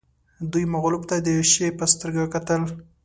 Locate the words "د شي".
1.25-1.67